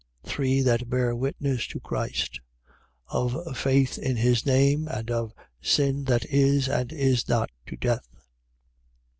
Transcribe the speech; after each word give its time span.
Three 0.23 0.61
that 0.61 0.89
bear 0.89 1.15
witness 1.15 1.67
to 1.67 1.79
Christ. 1.79 2.39
Of 3.05 3.55
faith 3.55 3.99
in 3.99 4.15
his 4.15 4.47
name 4.47 4.87
and 4.87 5.11
of 5.11 5.31
sin 5.61 6.05
that 6.05 6.25
is 6.25 6.67
and 6.67 6.91
is 6.91 7.29
not 7.29 7.51
to 7.67 7.75
death. 7.77 8.07